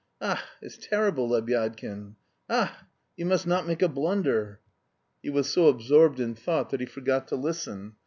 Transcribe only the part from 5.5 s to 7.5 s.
absorbed in thought that he forgot to